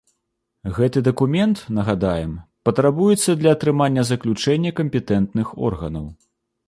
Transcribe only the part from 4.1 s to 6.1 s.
заключэння кампетэнтных органаў.